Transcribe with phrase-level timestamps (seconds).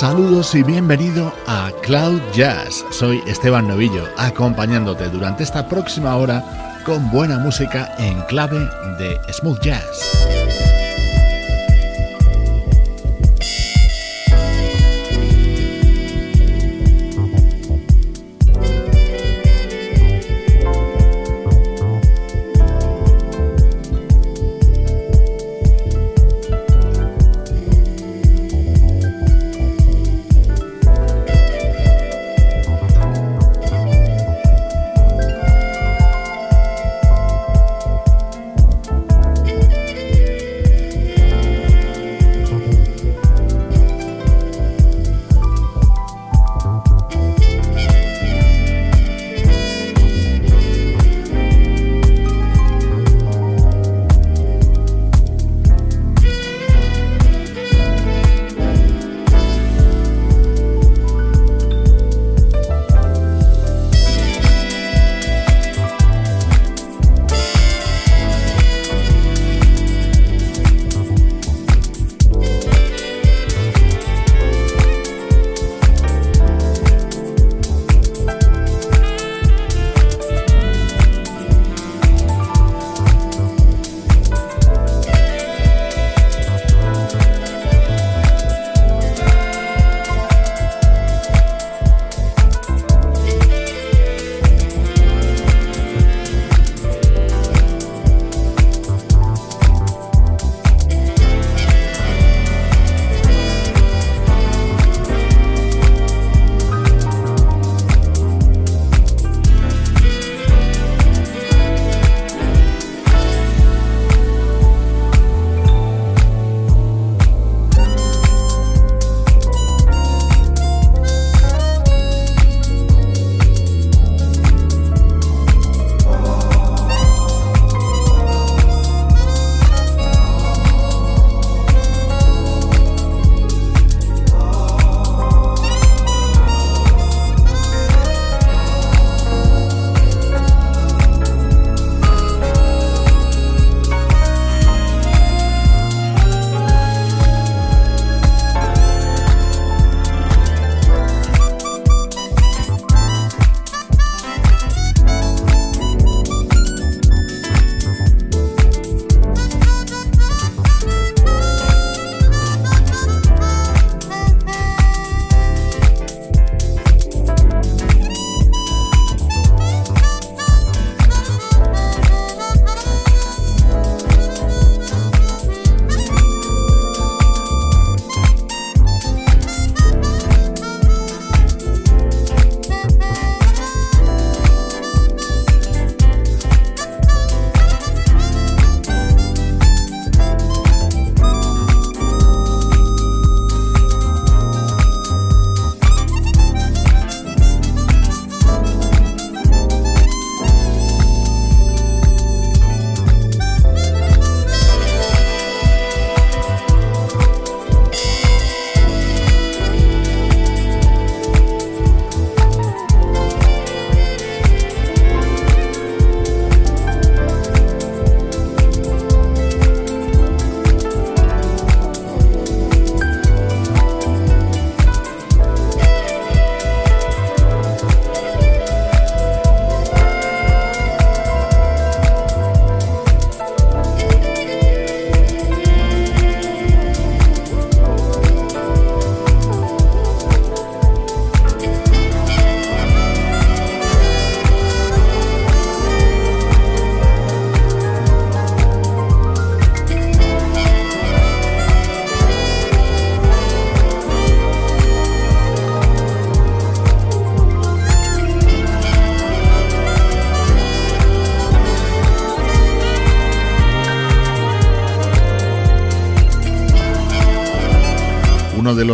[0.00, 2.86] Saludos y bienvenido a Cloud Jazz.
[2.90, 6.42] Soy Esteban Novillo, acompañándote durante esta próxima hora
[6.86, 8.60] con buena música en clave
[8.96, 10.39] de smooth jazz.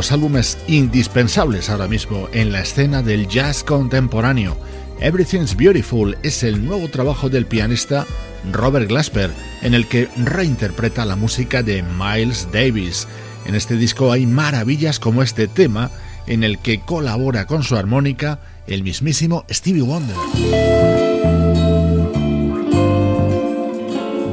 [0.06, 4.56] Los álbumes indispensables ahora mismo en la escena del jazz contemporáneo.
[5.00, 8.06] Everything's Beautiful es el nuevo trabajo del pianista
[8.52, 9.32] Robert Glasper,
[9.62, 13.08] en el que reinterpreta la música de Miles Davis.
[13.46, 15.90] En este disco hay maravillas como este tema,
[16.28, 18.38] en el que colabora con su armónica
[18.68, 20.75] el mismísimo Stevie Wonder.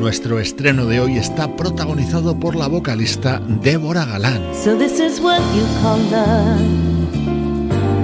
[0.04, 4.42] Nuestro estreno de hoy está protagonizado por la vocalista Débora Galán.
[4.54, 6.60] So this is what you call love.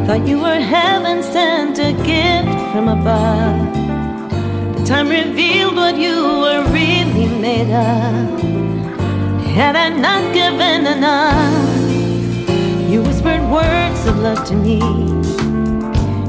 [0.08, 3.68] Thought you were heaven sent a gift from above.
[4.78, 8.40] The time revealed what you were really made of.
[9.54, 11.82] Had I not given enough,
[12.90, 14.80] you whispered words of love to me.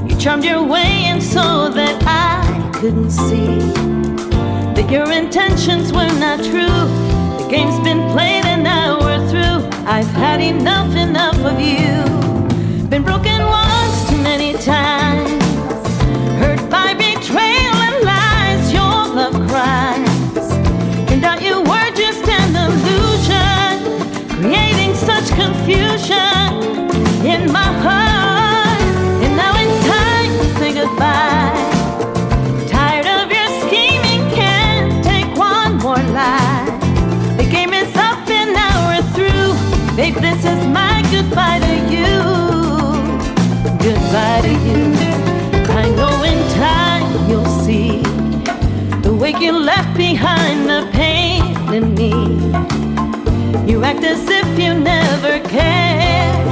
[0.08, 3.89] You charmed your way in so that I couldn't see
[4.90, 6.81] your intentions were not true.
[7.38, 9.69] The game's been played and now we're through.
[9.87, 12.88] I've had enough, enough of you.
[12.88, 15.00] Been broken once too many times.
[49.32, 51.43] Wake you left behind, the pain
[51.73, 52.11] in me.
[53.71, 56.47] You act as if you never cared,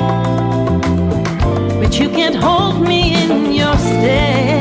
[1.81, 4.58] but you can't hold me in your stead.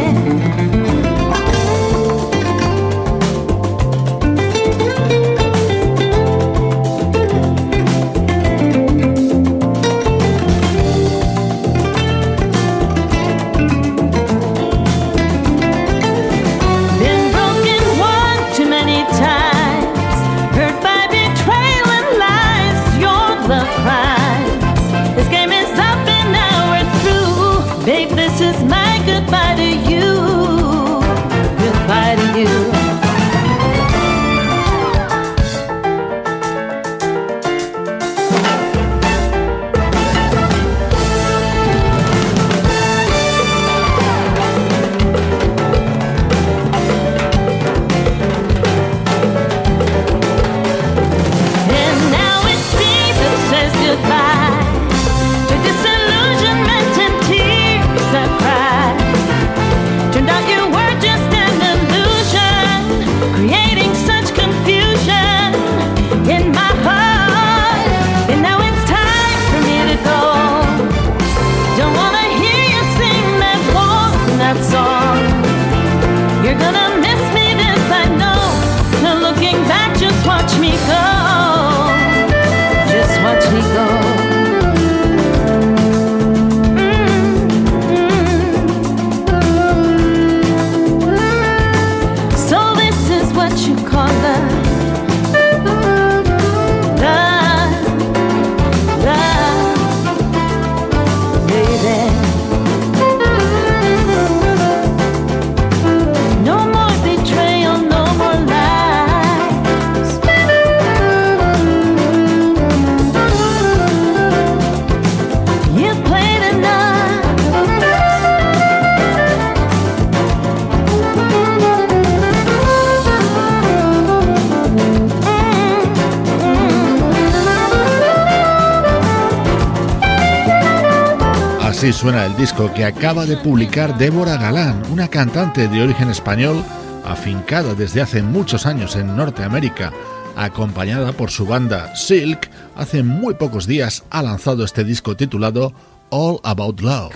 [131.78, 136.64] Suena el disco que acaba de publicar Débora Galán, una cantante de origen español
[137.06, 139.94] afincada desde hace muchos años en Norteamérica,
[140.36, 145.72] acompañada por su banda Silk, hace muy pocos días ha lanzado este disco titulado
[146.10, 147.16] All About Love.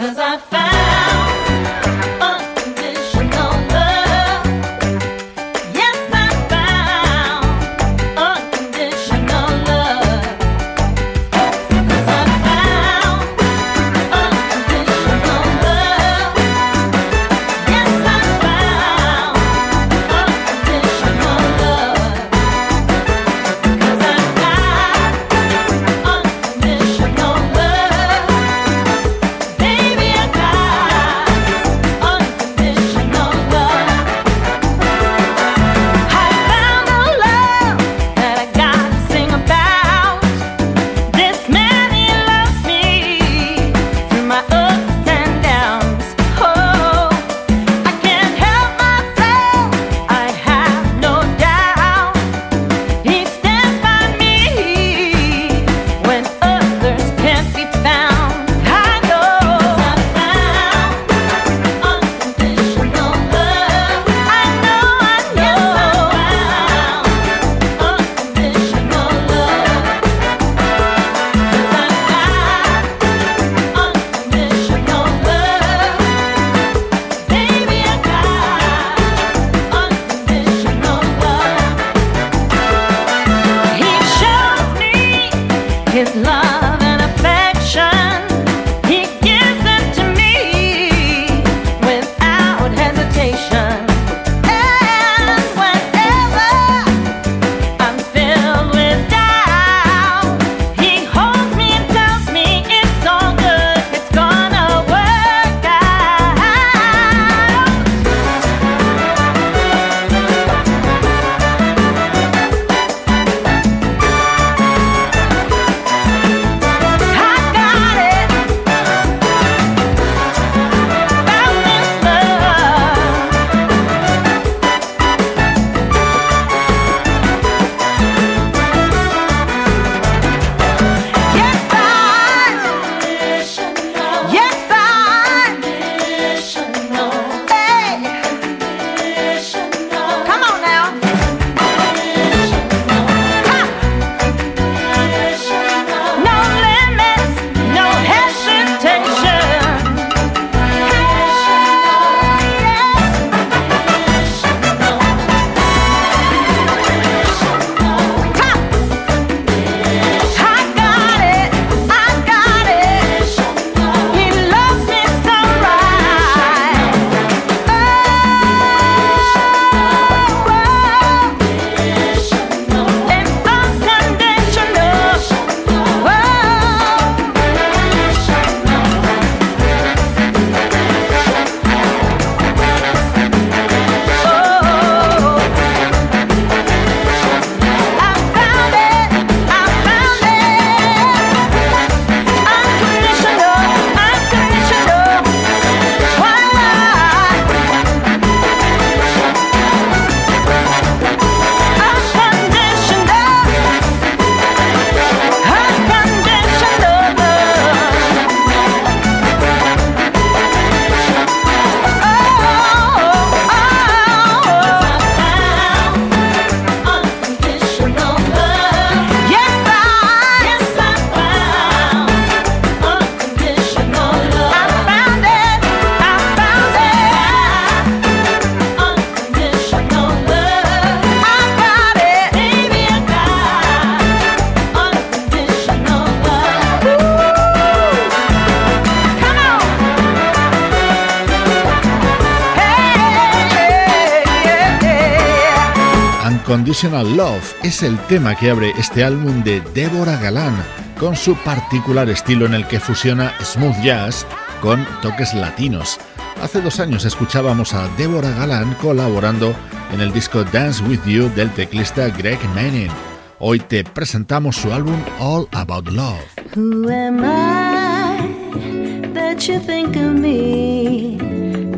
[246.72, 250.56] Unconditional Love es el tema que abre este álbum de Deborah Galán,
[250.98, 254.26] con su particular estilo en el que fusiona smooth jazz
[254.62, 256.00] con toques latinos.
[256.42, 259.54] Hace dos años escuchábamos a Deborah Galán colaborando
[259.92, 262.92] en el disco Dance With You del teclista Greg Manning.
[263.40, 266.24] Hoy te presentamos su álbum All About Love.
[266.56, 271.18] Who am I that you think of me?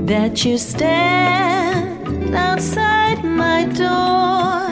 [0.05, 4.62] That you stand outside my door?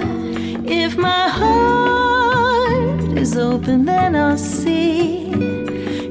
[0.91, 5.29] If my heart is open, then I'll see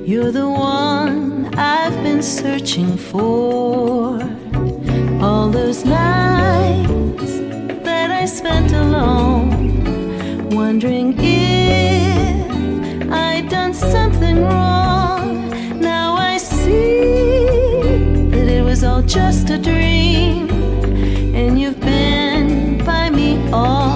[0.06, 4.22] you're the one I've been searching for.
[5.20, 7.32] All those nights
[7.84, 12.50] that I spent alone, wondering if
[13.12, 15.50] I'd done something wrong.
[15.78, 17.44] Now I see
[18.30, 20.48] that it was all just a dream,
[21.34, 23.89] and you've been by me all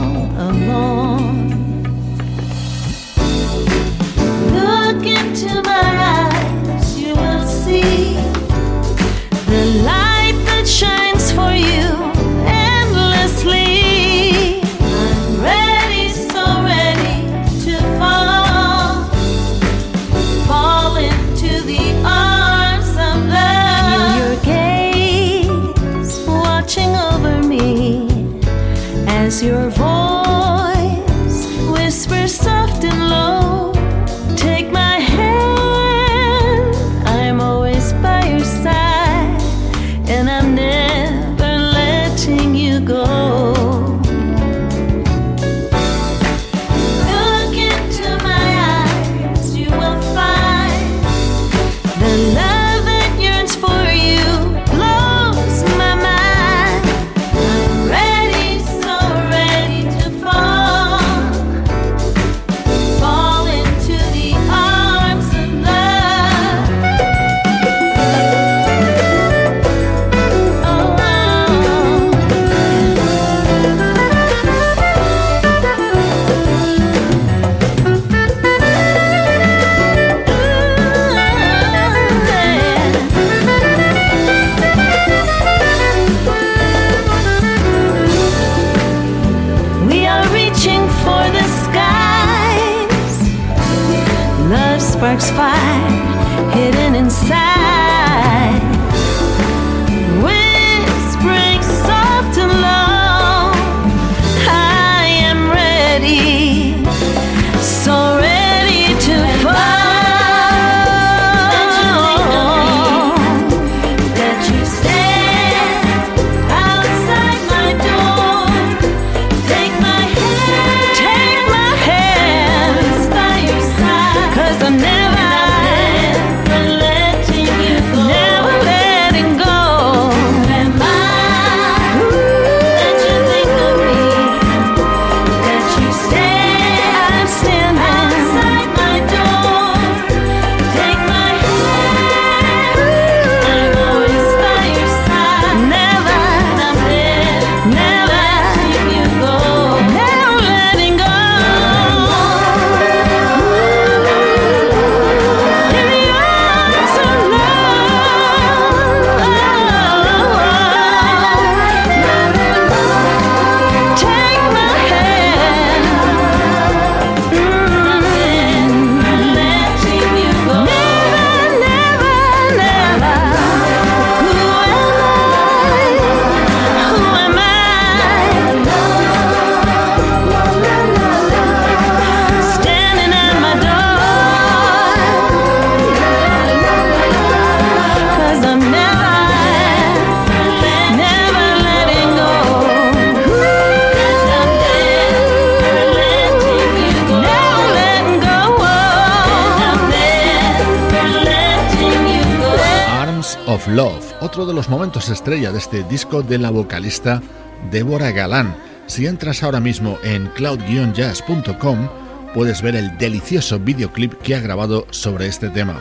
[205.08, 207.22] estrella de este disco de la vocalista
[207.70, 208.56] Deborah Galán.
[208.86, 211.88] Si entras ahora mismo en cloud-jazz.com,
[212.34, 215.78] puedes ver el delicioso videoclip que ha grabado sobre este tema.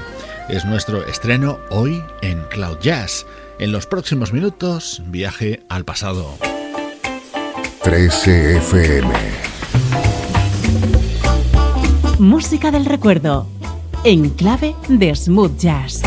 [0.50, 3.26] Es nuestro estreno hoy en Cloud Jazz.
[3.60, 6.38] En los próximos minutos, viaje al pasado.
[7.84, 9.14] 13 FM.
[12.20, 13.48] Música del recuerdo.
[14.04, 16.02] En clave de smooth jazz.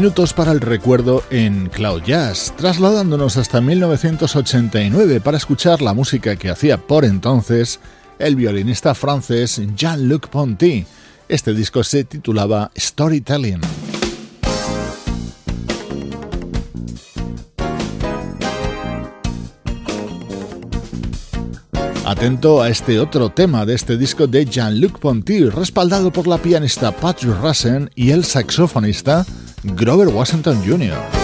[0.00, 6.48] Minutos para el recuerdo en Cloud Jazz, trasladándonos hasta 1989 para escuchar la música que
[6.48, 7.80] hacía por entonces
[8.18, 10.86] el violinista francés Jean-Luc Ponty.
[11.28, 13.60] Este disco se titulaba Storytelling.
[22.06, 26.90] Atento a este otro tema de este disco de Jean-Luc Ponty, respaldado por la pianista
[26.90, 29.26] Patrick Russen y el saxofonista
[29.62, 31.19] Grover Washington Jr.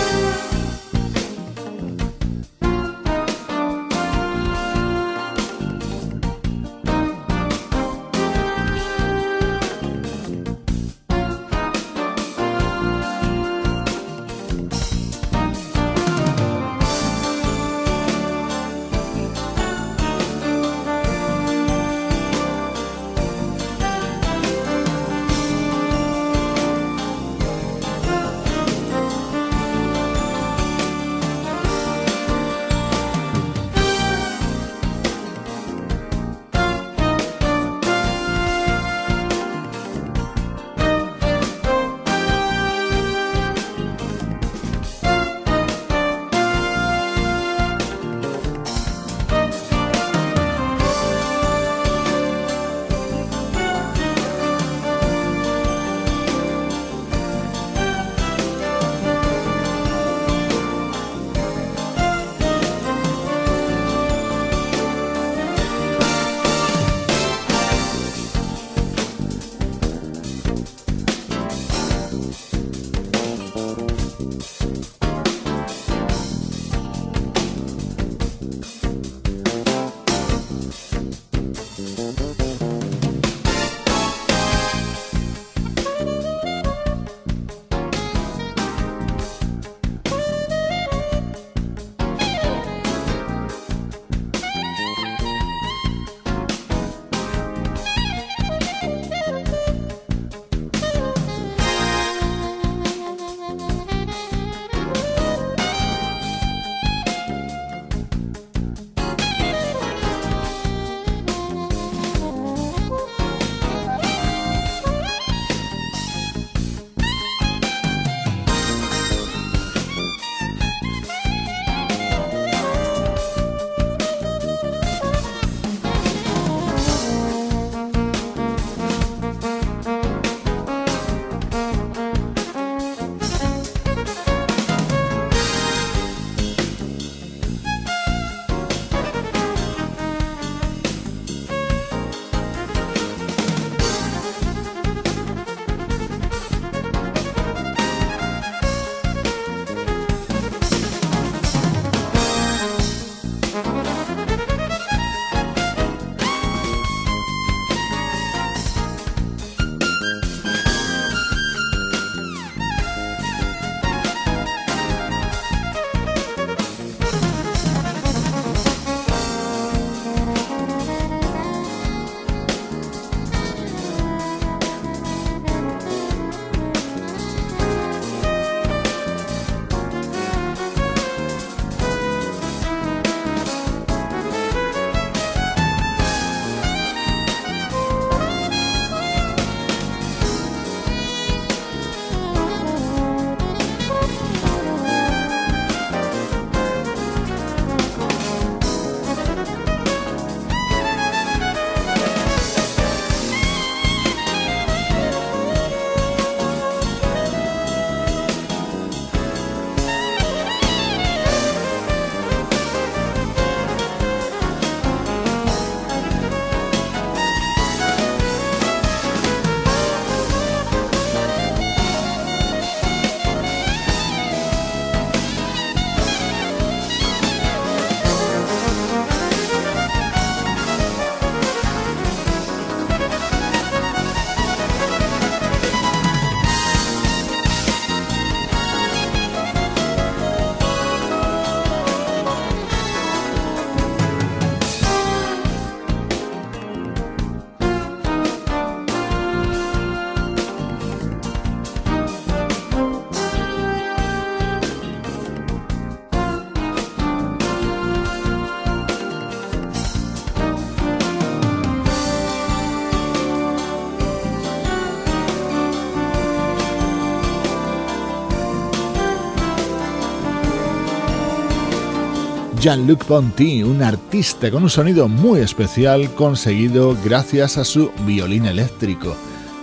[272.66, 279.14] Jean-Luc Ponty, un artista con un sonido muy especial conseguido gracias a su violín eléctrico.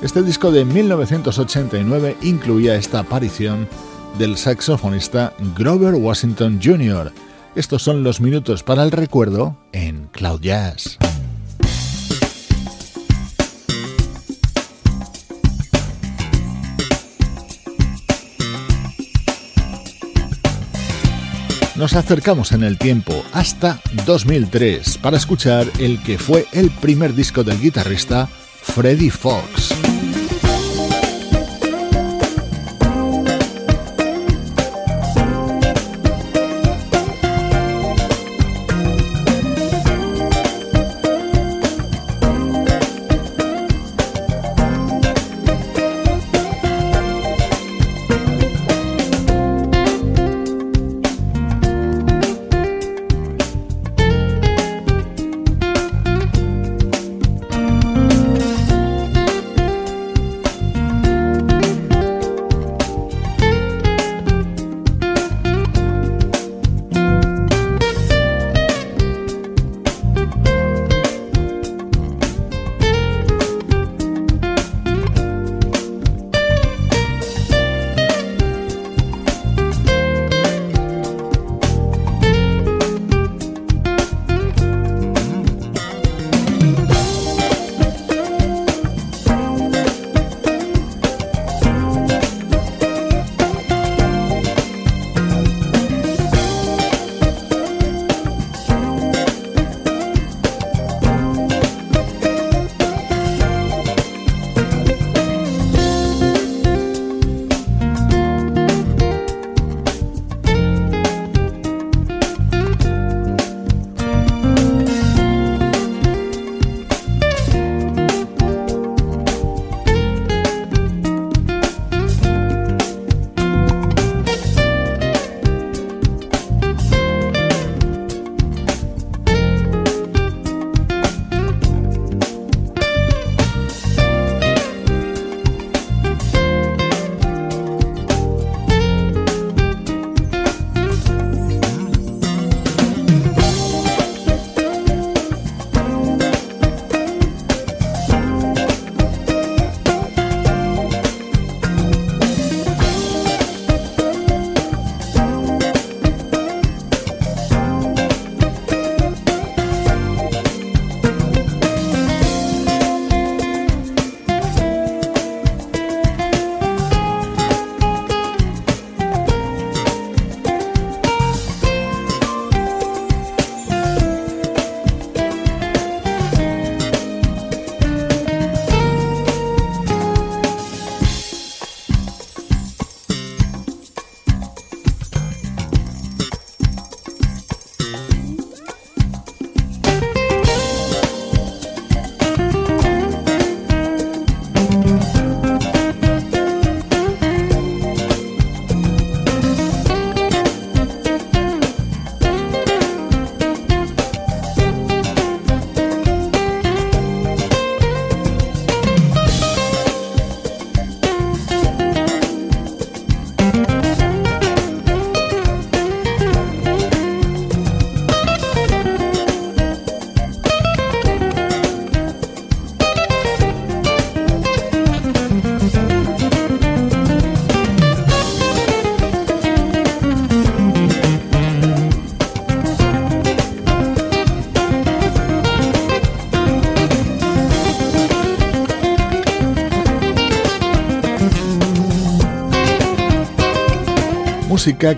[0.01, 3.67] Este disco de 1989 incluía esta aparición
[4.17, 7.11] del saxofonista Grover Washington Jr.
[7.57, 10.92] Estos son los minutos para el recuerdo en Cloud Jazz.
[21.84, 27.43] Nos acercamos en el tiempo hasta 2003 para escuchar el que fue el primer disco
[27.43, 28.30] del guitarrista
[28.62, 29.83] Freddie Fox.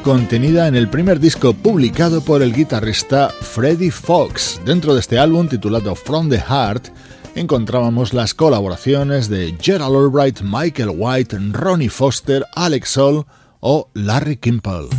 [0.04, 4.62] Contenida en el primer disco publicado por el guitarrista Freddie Fox.
[4.63, 6.89] Dentro de este álbum titulado From the Heart
[7.34, 13.25] encontrábamos las colaboraciones de Gerald Albright, Michael White, Ronnie Foster, Alex Soul
[13.60, 14.89] o Larry Kimple.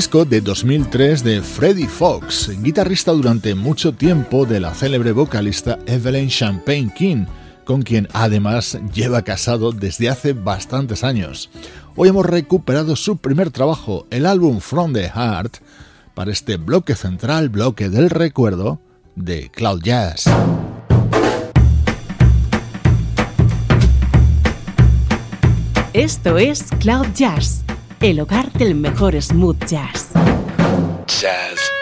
[0.00, 6.30] Disco de 2003 de Freddie Fox, guitarrista durante mucho tiempo de la célebre vocalista Evelyn
[6.30, 7.26] Champagne King,
[7.66, 11.50] con quien además lleva casado desde hace bastantes años.
[11.96, 15.58] Hoy hemos recuperado su primer trabajo, el álbum From the Heart,
[16.14, 18.80] para este bloque central, bloque del recuerdo
[19.16, 20.24] de Cloud Jazz.
[25.92, 27.64] Esto es Cloud Jazz
[28.08, 30.08] el hogar del mejor smooth jazz.
[31.06, 31.79] Jazz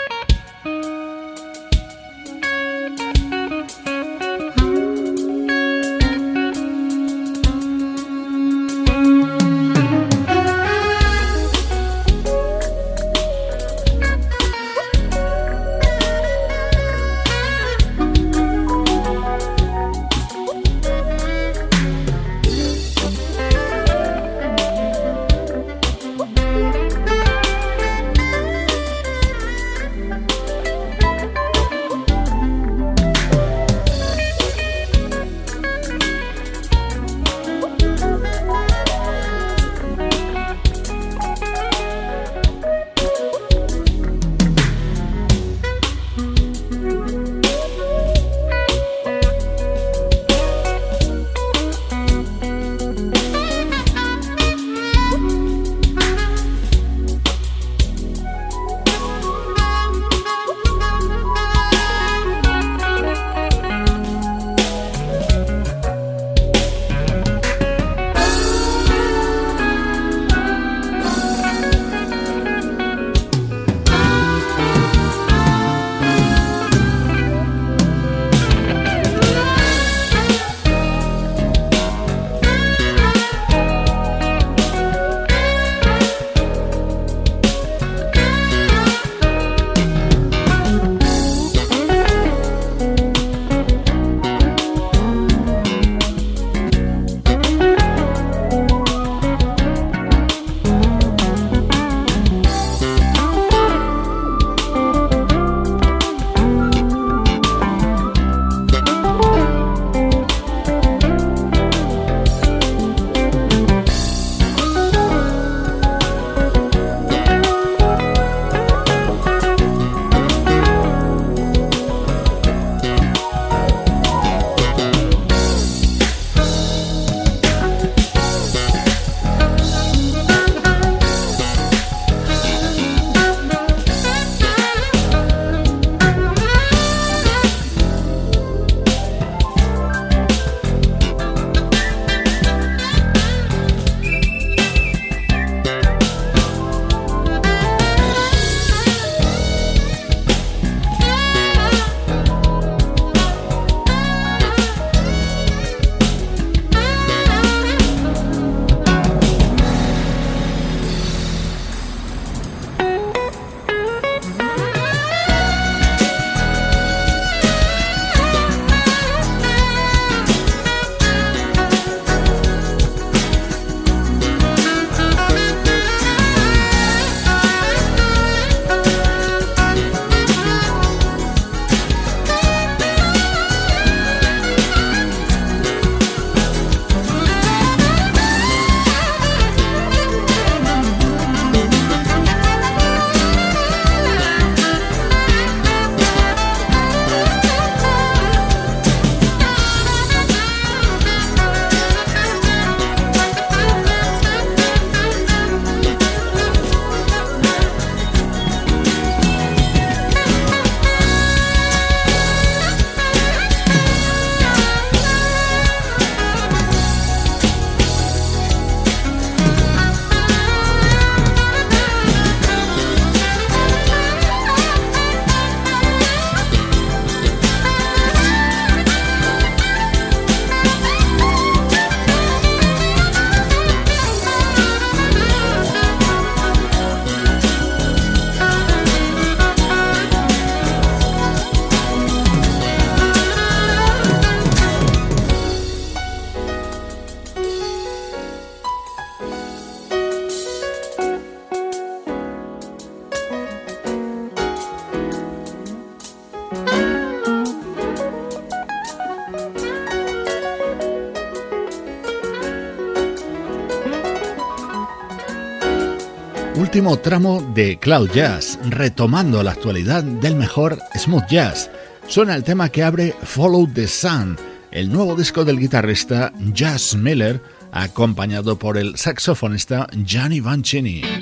[266.96, 271.70] Tramo de Cloud Jazz, retomando la actualidad del mejor smooth jazz.
[272.06, 274.38] Suena el tema que abre Follow the Sun,
[274.70, 281.17] el nuevo disco del guitarrista Jazz Miller, acompañado por el saxofonista Gianni Vancini.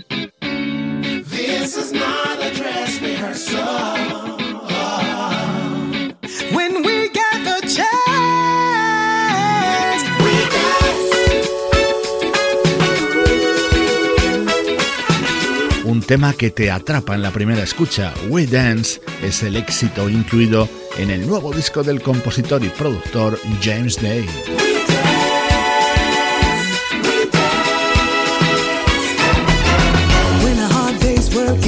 [16.07, 21.11] Tema que te atrapa en la primera escucha, We Dance, es el éxito incluido en
[21.11, 24.25] el nuevo disco del compositor y productor James Day.
[30.45, 31.67] When a hard day's work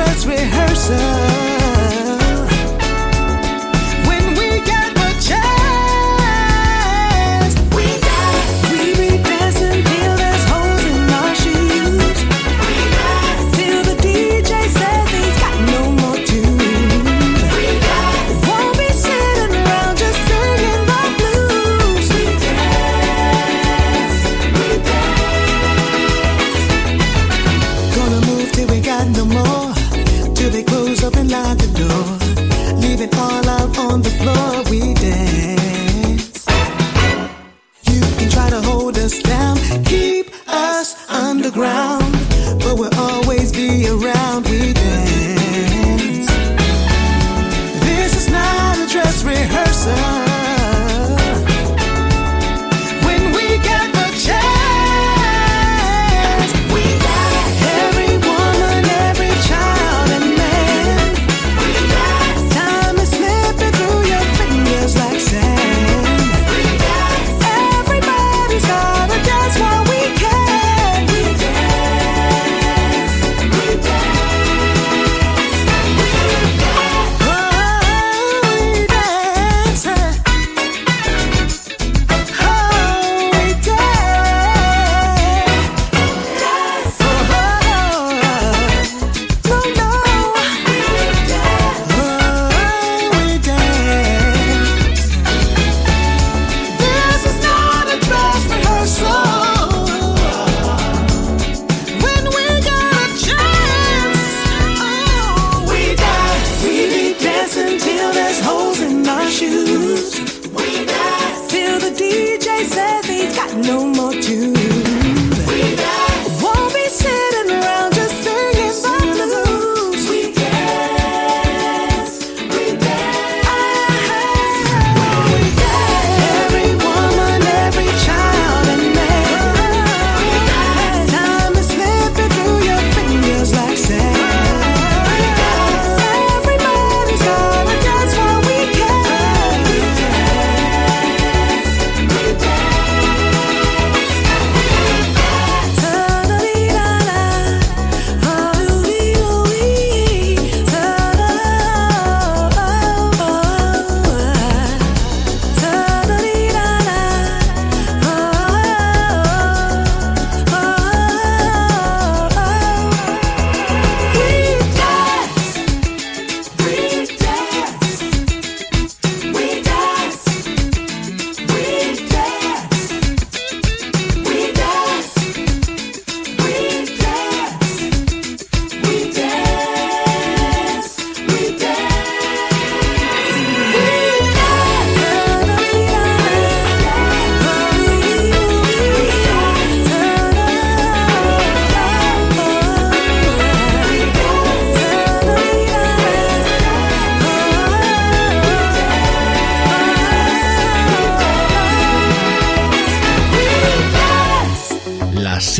[0.00, 1.49] dress rehearsal.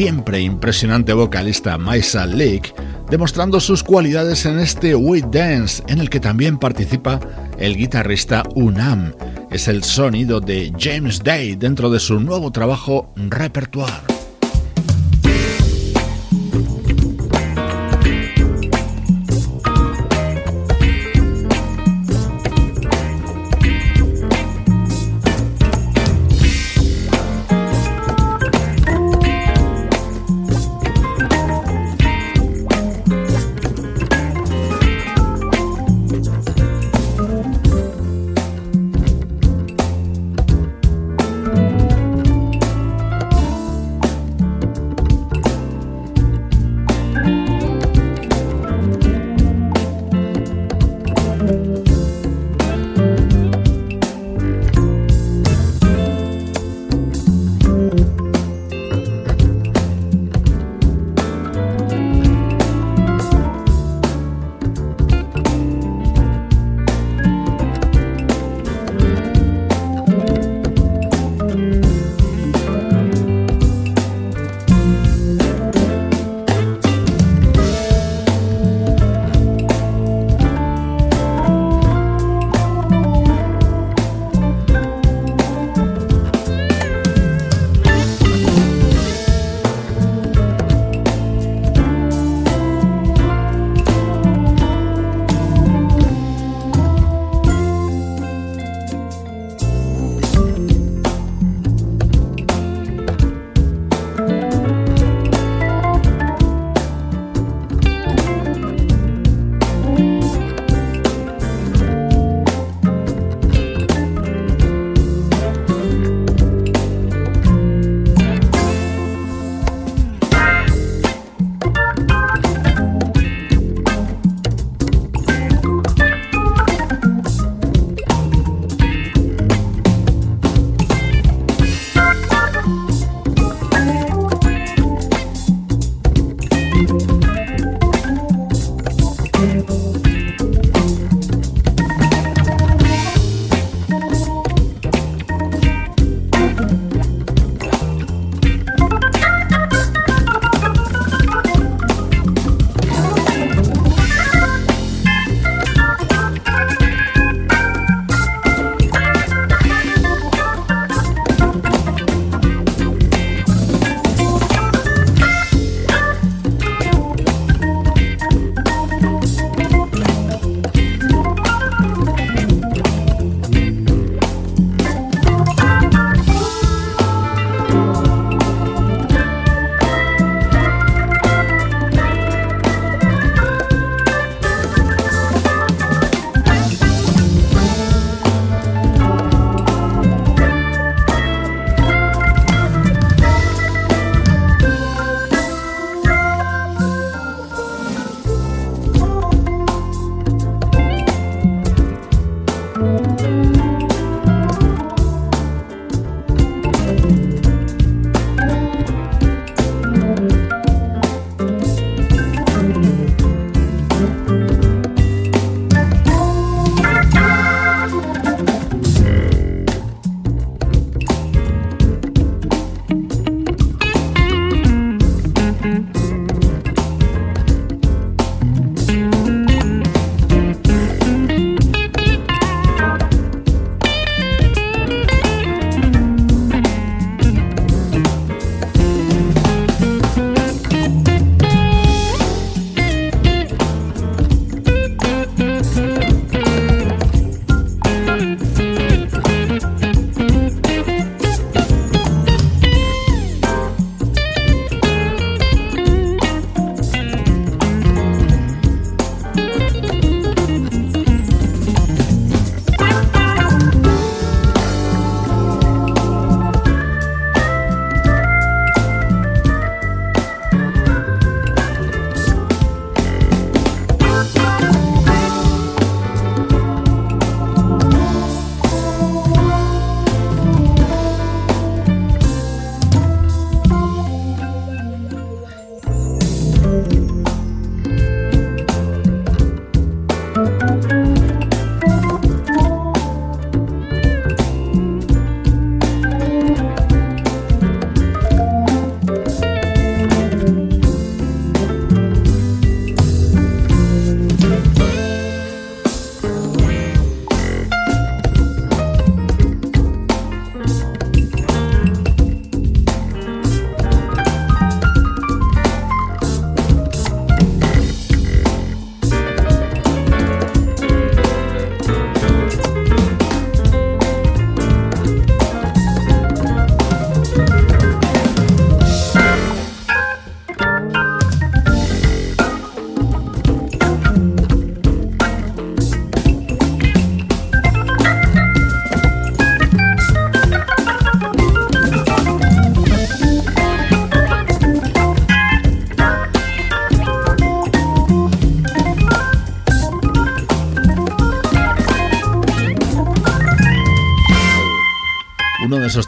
[0.07, 2.73] Impresionante vocalista Maisa Lake,
[3.11, 7.21] demostrando sus cualidades en este We Dance, en el que también participa
[7.59, 9.13] el guitarrista Unam.
[9.51, 14.10] Es el sonido de James Day dentro de su nuevo trabajo Repertoire.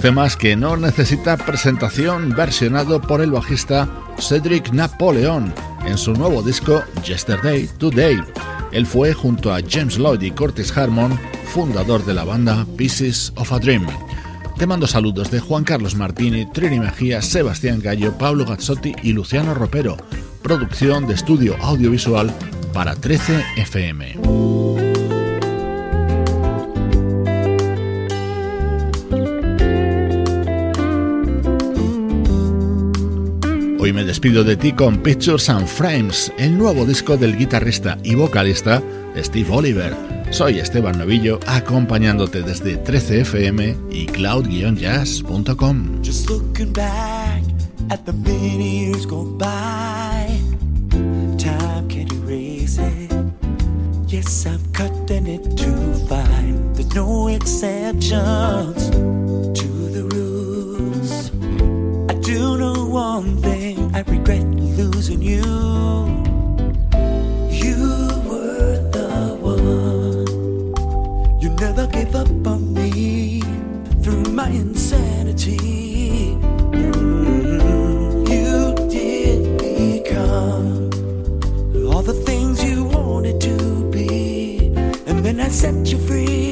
[0.03, 3.89] Temas que no necesita presentación, versionado por el bajista
[4.19, 5.55] Cedric Napoleon
[5.87, 8.21] en su nuevo disco Yesterday Today.
[8.73, 11.17] Él fue junto a James Lloyd y Curtis Harmon,
[11.55, 13.87] fundador de la banda Pieces of a Dream.
[14.59, 19.55] Te mando saludos de Juan Carlos Martini, Trini Mejía, Sebastián Gallo, Pablo Gazzotti y Luciano
[19.55, 19.97] Ropero.
[20.43, 22.35] Producción de estudio audiovisual
[22.73, 24.52] para 13 FM.
[33.83, 38.15] Hoy me despido de ti con Pictures and Frames, el nuevo disco del guitarrista y
[38.15, 38.81] vocalista
[39.17, 39.93] Steve Oliver.
[40.31, 46.01] Soy Esteban Novillo, acompañándote desde 13fm y cloud-jazz.com.
[46.01, 47.43] Just looking back
[47.91, 50.29] at the many years gone by.
[51.37, 53.13] Time can erase it.
[54.07, 56.73] Yes, I'm cutting it too fine.
[56.75, 58.72] There's no exceptions
[72.23, 73.41] up on me
[74.03, 76.37] through my insanity.
[76.79, 78.27] Mm-hmm.
[78.33, 80.91] You did become
[81.89, 84.73] all the things you wanted to be,
[85.07, 86.52] and then I set you free.